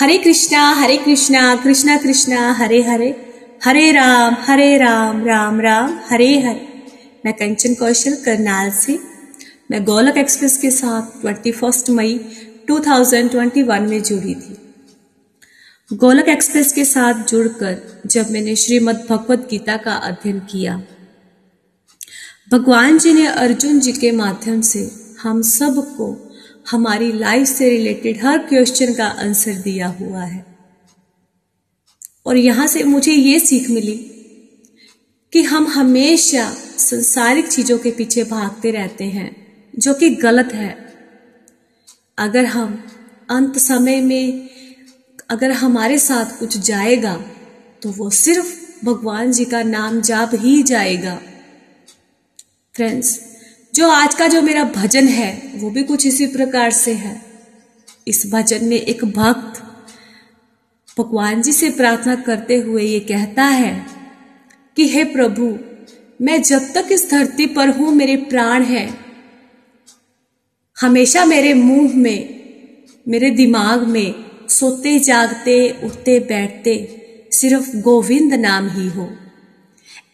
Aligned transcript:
हरे 0.00 0.18
कृष्णा 0.18 0.74
हरे 0.74 0.96
कृष्णा 0.96 1.56
कृष्णा 1.56 1.96
कृष्णा, 1.96 2.52
हरे 2.52 2.82
हरे। 2.82 3.34
हरे 3.64 3.92
राम 3.92 4.36
हरे 4.40 4.78
राम 4.78 5.24
राम 5.24 5.60
राम, 5.60 5.98
हरे 6.10 6.40
हरे। 6.40 6.68
मैं 7.24 7.34
कंचन 7.34 7.74
कौशल, 7.74 8.14
करनाल 8.14 8.70
से। 8.70 8.98
मैं 9.70 9.84
गोलक 9.84 10.16
एक्सप्रेस 10.16 10.58
के 10.58 10.70
साथ 10.70 11.26
21 11.26 11.90
मई 11.90 12.18
2021 12.66 13.88
में 13.88 14.02
जुड़ी 14.02 14.34
थी। 14.34 14.74
गोलक 15.92 16.28
एक्सप्रेस 16.28 16.72
के 16.72 16.84
साथ 16.84 17.14
जुड़कर 17.14 18.02
जब 18.06 18.30
मैंने 18.30 18.56
श्रीमद् 18.56 19.10
भगवत 19.10 19.48
गीता 19.50 19.76
का 19.76 19.92
अध्ययन 19.92 20.38
किया, 20.38 20.82
भगवान 22.52 22.98
जी 22.98 23.12
ने 23.12 23.26
अर्जुन 23.26 23.80
जी 23.80 23.92
के 23.92 24.12
माध्यम 24.12 24.60
से 24.60 24.90
हम 25.22 25.42
सबको 25.42 26.27
हमारी 26.70 27.12
लाइफ 27.12 27.46
से 27.48 27.68
रिलेटेड 27.70 28.24
हर 28.24 28.38
क्वेश्चन 28.38 28.94
का 28.94 29.06
आंसर 29.20 29.54
दिया 29.54 29.86
हुआ 30.00 30.22
है। 30.22 30.44
और 32.26 32.36
यहाँ 32.36 32.66
से 32.66 32.82
मुझे 32.84 33.12
ये 33.12 33.38
सीख 33.40 33.70
मिली 33.70 33.96
कि 35.32 35.42
हम 35.42 35.66
हमेशा 35.66 36.50
संसारिक 36.78 37.48
चीज़ों 37.48 37.78
के 37.78 37.90
पीछे 37.90 38.24
भागते 38.24 38.70
रहते 38.70 39.04
हैं, 39.04 39.30
जो 39.74 39.94
कि 39.94 40.10
गलत 40.10 40.52
है। 40.54 40.70
अगर 42.18 42.44
हम 42.44 42.82
अंत 43.30 43.58
समय 43.58 44.00
में, 44.00 44.48
अगर 45.30 45.50
हमारे 45.52 45.98
साथ 45.98 46.38
कुछ 46.38 46.56
जाएगा 46.58 47.16
तो 47.82 47.90
वो 47.90 48.10
सिर्फ़ 48.10 48.54
भगवान 48.84 49.32
जी 49.32 49.44
का 49.44 49.62
नाम 49.62 50.00
जाप 50.00 50.30
ही 50.34 50.62
जाएगा। 50.62 51.14
फ्रेंड्स 52.74 53.18
जो 53.78 53.88
आज 53.88 54.14
का 54.14 54.28
जो 54.28 54.42
मेरा 54.42 54.64
भजन 54.64 55.08
है, 55.08 55.52
वो 55.54 55.70
भी 55.70 55.82
कुछ 55.82 56.06
इसी 56.06 56.26
प्रकार 56.26 56.70
से 56.70 56.92
है। 56.92 57.22
इस 58.08 58.26
भजन 58.26 58.64
में 58.64 58.76
एक 58.76 59.04
भक्त 59.04 59.62
भगवान 61.00 61.42
जी 61.42 61.52
से 61.52 61.70
प्रार्थना 61.70 62.14
करते 62.14 62.56
हुए 62.56 62.82
ये 62.82 63.00
कहता 63.00 63.44
है 63.44 63.86
कि, 64.76 64.88
हे 64.88 65.04
प्रभु, 65.04 65.58
मैं 66.24 66.42
जब 66.42 66.72
तक 66.74 66.88
इस 66.92 67.10
धरती 67.10 67.46
पर 67.46 67.68
हूँ, 67.68 67.94
मेरे 67.94 68.16
प्राण 68.16 68.62
है। 68.62 68.94
हमेशा 70.80 71.24
मेरे 71.24 71.54
मुँह 71.54 71.96
में, 71.96 72.44
मेरे 73.08 73.30
दिमाग 73.30 73.86
में 73.88 74.14
सोते, 74.48 74.98
जागते, 74.98 75.80
उठते, 75.84 76.20
बैठते 76.20 77.00
सिर्फ़ 77.32 77.76
गोविंद 77.76 78.34
नाम 78.34 78.68
ही 78.68 78.88
हो। 78.88 79.10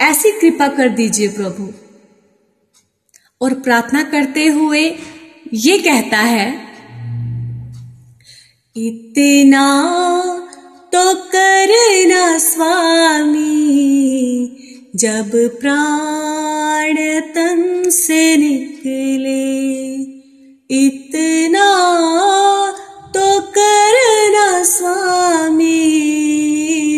ऐसी 0.00 0.30
कृपा 0.30 0.68
कर 0.68 0.88
दीजिए 0.88 1.28
प्रभु। 1.28 1.83
और 3.44 3.54
प्रार्थना 3.60 4.02
करते 4.02 4.46
हुए 4.48 4.82
ये 5.54 5.78
कहता 5.78 6.18
है, 6.18 6.46
इतना 8.76 9.66
तो 10.92 11.02
करना 11.32 12.26
स्वामी, 12.38 13.40
जब 14.96 15.30
प्राण 15.60 16.96
तन 17.34 17.90
से 17.90 18.36
निकले, 18.36 19.44
इतना 20.70 21.68
तो 23.14 23.40
करना 23.50 24.62
स्वामी, 24.64 25.80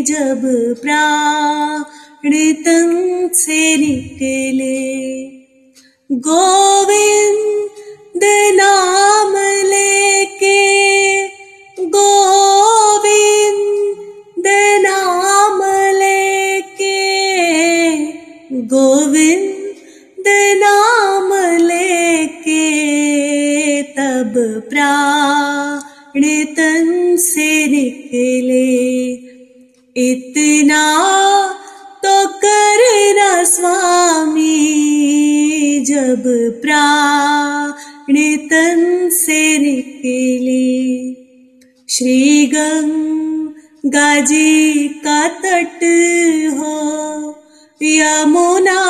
जब 0.08 0.42
प्राण 0.82 2.32
तन 2.64 3.28
से 3.34 3.76
निकले। 3.76 4.74
गोविंद 6.12 8.20
नाम 8.54 9.32
लेके, 9.66 11.26
गोविंद 11.84 14.44
नाम 14.80 15.62
लेके, 15.96 17.22
गोविंद 18.52 20.24
नाम 20.56 21.56
लेके 21.56 22.62
तब 23.82 24.62
प्राण 24.70 26.44
तन 26.44 27.16
से 27.16 27.66
निकले। 27.66 29.12
इतना 30.10 30.82
तो 32.06 32.26
करना 32.26 33.44
स्वामी, 33.44 34.54
जब 35.88 36.22
प्राण 36.62 38.14
तन 38.50 39.08
से 39.12 39.58
निकले। 39.58 41.14
श्री 41.88 42.46
गंगा 42.46 44.20
जी 44.20 44.88
का 44.88 45.28
तट 45.28 45.84
हो 46.52 46.76
यमुना 47.82 48.82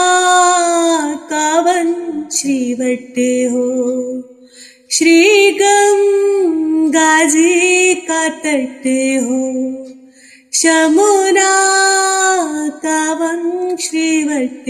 का 1.31 1.61
वन 1.61 1.95
श्रीवट 2.33 3.15
हो। 3.53 3.69
श्री 4.91 5.51
गंगा 5.51 7.25
जी 7.25 7.95
का 7.95 8.29
तट 8.29 8.83
हो, 9.23 9.47
शमुना 10.53 11.86
श्रीवट 13.81 14.65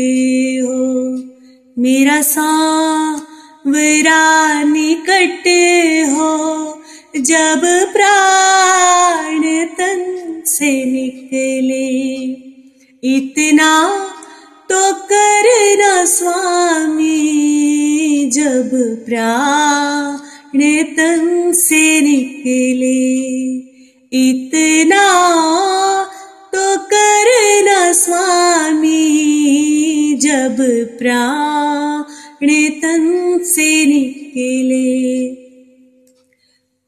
हो। 0.68 1.22
मेरा 1.78 2.22
सांवरा 2.22 4.62
निकट 4.62 5.42
हो। 6.12 6.36
जब 7.16 7.88
प्राण 7.92 9.64
तन 9.64 10.42
से 10.46 10.84
निकले। 10.84 12.36
इतना 13.04 14.06
तो 14.72 14.94
करना 14.94 16.04
स्वामी, 16.04 18.30
जब 18.32 19.02
प्राण 19.06 20.82
तन 20.82 21.52
से 21.54 22.00
निकले। 22.00 23.36
इतना 24.12 25.26
स्वामी, 27.92 29.06
जब 30.22 30.56
प्राण 30.98 31.36
तन 32.82 33.38
से 33.42 33.86
निकले। 33.86 35.28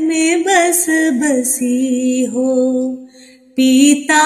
में 0.00 0.42
बस 0.42 0.86
बसी 0.90 2.24
हो। 2.24 2.80
पीता 3.56 4.24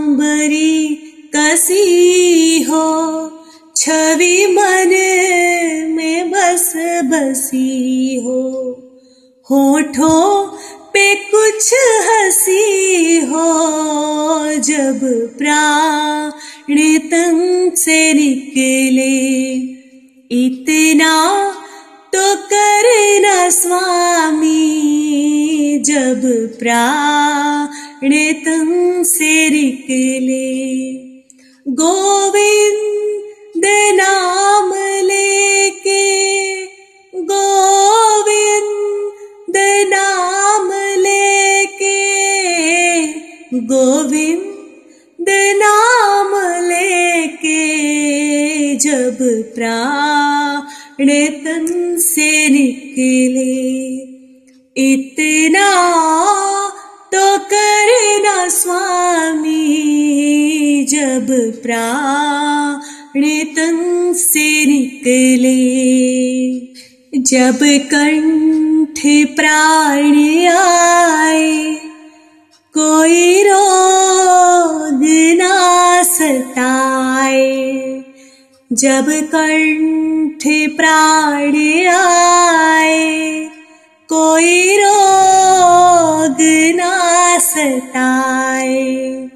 बरी 0.00 0.94
कसी 1.36 2.62
हो, 2.62 3.30
छवि 3.76 4.46
मन 4.46 4.92
बस 6.22 6.72
बसी 7.04 8.20
हो, 8.24 8.42
होठों 9.50 10.46
पे 10.92 11.14
कुछ 11.14 11.74
हँसी 12.08 13.20
हो, 13.20 13.44
जब 14.60 15.00
प्राण 15.38 16.30
तन 16.98 17.70
से 17.76 18.14
निकले, 18.14 19.54
इतना 20.44 21.44
तो 22.14 22.36
करना 22.36 23.48
स्वामी, 23.48 24.58
जब 25.86 26.22
प्राण 26.58 28.32
तन 28.32 29.02
से 29.06 29.50
निकले। 29.50 30.92
गोविंद 31.68 33.62
नाम 34.00 34.41
प्राण 49.42 51.08
तन 51.44 51.96
से 51.98 52.48
निकले। 52.48 54.12
इतना 54.76 55.70
तो 57.14 57.38
करना 57.38 58.48
स्वामी, 58.48 59.66
जब 60.90 61.26
प्राण 61.62 63.22
से 64.14 64.66
निकले। 64.66 65.60
जब 67.20 67.58
कंठ 67.62 69.00
प्राण 69.36 70.14
आए 70.46 71.21
जब 78.82 79.06
कंठ 79.08 80.42
प्राण 80.76 81.56
आए, 81.86 83.48
कोई 84.08 84.76
रोग 84.76 86.36
ना 86.76 87.38
सताए। 87.38 89.28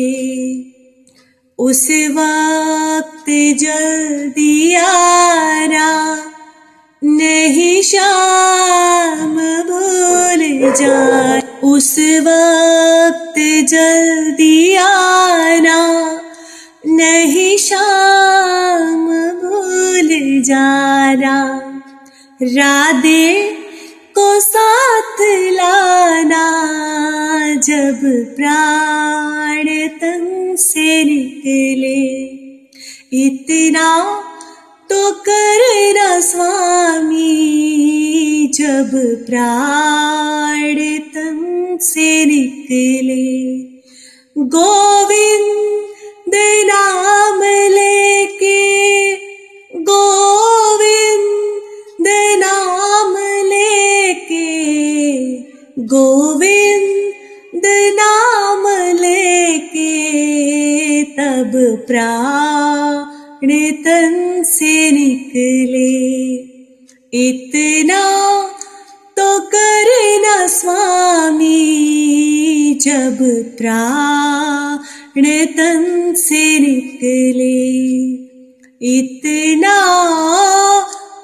उस 1.60 1.88
वक्त 1.92 3.26
जल्दी 3.60 4.76
आना 4.76 6.18
नहीं 7.04 7.82
शाम 7.82 9.36
भूल 9.68 10.74
जा 10.74 11.42
उस 11.64 11.96
वक्त 12.00 13.40
जल्दी 13.70 14.76
आना 14.76 15.97
राधे 22.44 23.52
को 24.16 24.40
साथ 24.40 25.22
लाना 25.52 26.44
जब 27.56 28.00
प्राण 28.36 29.66
तन 29.88 30.56
से 30.60 31.04
निकले। 31.04 32.04
इतना 33.26 34.06
तो 34.90 35.12
करना 35.12 36.20
स्वामी 36.20 37.34
जब 38.54 38.92
प्राण 39.28 40.76
तन 41.16 41.78
से 41.82 42.26
निकले। 42.26 43.58
गोविंद 44.44 46.36
नाम 46.72 47.44
गोविंद 55.88 57.62
नाम 58.00 58.64
लेके 58.96 59.94
तब 61.04 61.52
प्राण 61.88 63.50
तन 63.86 64.44
से 64.46 64.92
निकले। 64.92 66.36
इतना 67.14 68.04
तो 69.18 69.40
करना 69.40 70.48
स्वामी, 70.48 71.60
जब 72.82 73.18
प्राण 73.58 75.26
तन 75.58 76.14
से 76.18 76.60
निकले। 76.60 77.58
इतना 78.96 79.78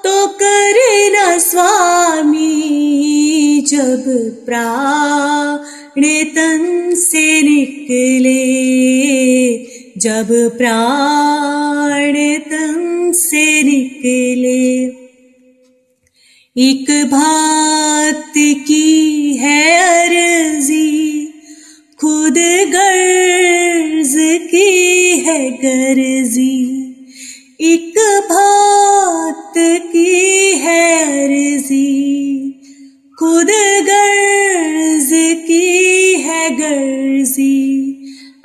तो 0.04 0.27
करना 0.27 1.38
स्वामी 1.38 3.32
जब 3.68 4.04
प्राण 4.45 6.01
तन 6.36 6.94
से 6.95 7.42
निकले, 7.42 8.44
जब 9.98 10.27
प्राण 10.57 12.13
तन 12.39 13.12
से 13.15 13.63
निकले, 13.63 14.86
एक 16.57 16.92
भक्त 17.06 18.33
की 18.68 19.36
है 19.38 19.62
अर्जी, 19.80 21.25
खुद 22.01 22.36
गर्ज 22.75 24.13
की 24.51 25.18
है 25.18 25.51
गर्जी, 25.51 26.59
एक 27.62 27.94
भक्त 28.31 29.54
की 29.94 30.22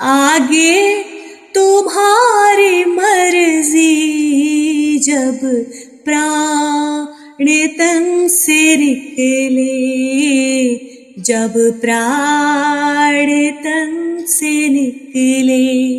आगे 0.00 1.02
तुम्हारी 1.54 2.84
मर्ज़ी। 2.84 3.88
जब 4.98 5.38
प्राण 6.04 7.46
तन 7.66 8.28
से 8.30 8.76
निकले, 8.76 9.64
जब 11.22 11.80
प्राण 11.80 13.26
तन 13.50 14.24
से 14.28 14.68
निकले, 14.68 15.94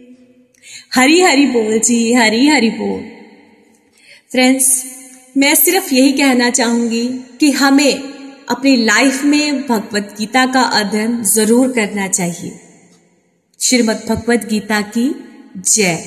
हरी 0.95 1.21
हरी 1.21 1.45
बोल 1.45 1.79
जी, 1.79 2.13
हरी 2.13 2.47
हरी 2.47 2.69
बोल। 2.69 2.99
फ्रेंड्स 4.31 4.83
मैं 5.37 5.55
सिर्फ़ 5.55 5.93
यही 5.93 6.11
कहना 6.11 6.49
चाहूँगी 6.49 7.07
कि 7.39 7.51
हमें 7.51 7.93
अपनी 8.49 8.75
लाइफ 8.85 9.23
में 9.23 9.67
भगवत 9.67 10.15
गीता 10.17 10.45
का 10.45 10.61
अध्ययन 10.61 11.23
ज़रूर 11.23 11.71
करना 11.71 12.07
चाहिए। 12.07 12.59
श्रीमद् 13.59 14.09
भगवत 14.09 14.45
गीता 14.45 14.81
की 14.81 15.15
जय। 15.57 16.03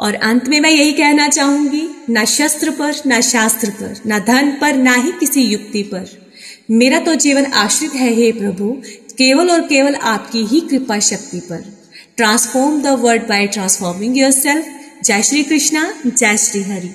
और 0.00 0.14
अंत 0.14 0.48
में 0.48 0.60
मैं 0.60 0.70
यही 0.70 0.92
कहना 0.92 1.28
चाहूँगी, 1.28 1.88
ना 2.10 2.24
शस्त्र 2.24 2.70
पर, 2.70 2.94
ना 3.06 3.20
शास्त्र 3.20 3.70
पर, 3.70 4.00
ना 4.06 4.18
धन 4.18 4.58
पर, 4.60 4.76
ना 4.76 4.94
ही 4.94 5.12
किसी 5.12 5.42
युक्ति 5.42 5.82
पर। 5.82 6.30
मेरा 6.70 6.98
तो 6.98 7.14
जीवन 7.14 7.44
आश्रित 7.44 7.94
है 7.94 8.14
हे 8.14 8.32
प्रभु, 8.32 8.82
केवल 9.18 9.50
और 9.50 9.60
केवल 9.60 9.94
आपकी 9.94 10.44
ही 10.44 10.60
कृपा 10.60 10.98
शक्ति 10.98 11.40
पर। 11.40 11.81
Transform 12.16 12.80
the 12.82 12.86
world 13.00 13.22
by 13.22 13.46
transforming 13.46 14.16
yourself 14.30 14.66
जय 15.04 15.22
श्री 15.22 15.42
कृष्णा 15.42 15.82
जय 16.06 16.36
श्री 16.36 16.62
हरि 16.62 16.88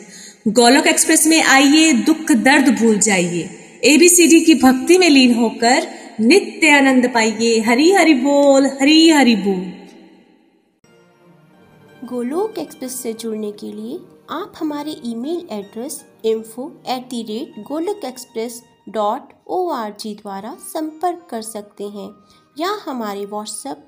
गोलोक 0.49 0.87
एक्सप्रेस 0.87 1.25
में 1.27 1.41
आइए, 1.43 1.91
दुख 1.93 2.31
दर्द 2.31 2.69
भूल 2.79 2.97
जाइए। 2.99 3.49
एबीसीडी 3.83 4.39
की 4.41 4.53
भक्ति 4.55 4.97
में 4.97 5.09
लीन 5.09 5.33
होकर 5.33 5.87
नित्य 6.19 6.69
आनंद 6.69 7.07
पाइए। 7.13 7.59
हरी 7.61 7.91
हरि 7.91 8.13
बोल, 8.13 8.65
हरी 8.81 9.09
हरि 9.09 9.35
बोल। 9.37 9.65
गोलोक 12.07 12.59
एक्सप्रेस 12.59 13.01
से 13.01 13.13
जुड़ने 13.13 13.51
के 13.51 13.71
लिए 13.71 13.99
आप 14.31 14.53
हमारे 14.59 14.95
email 15.05 15.47
address 15.51 16.01
info 16.25 16.71
at 16.89 17.09
the 17.09 17.23
rate 17.23 17.61
Golok 17.67 18.05
express 18.05 18.61
dot 18.89 19.33
O 19.47 19.67
R 19.71 19.95
G 19.99 20.15
द्वारा 20.15 20.57
संपर्क 20.67 21.27
कर 21.31 21.41
सकते 21.41 21.83
हैं। 21.83 22.09
या 22.59 22.77
हमारे 22.85 23.25
WhatsApp 23.25 23.87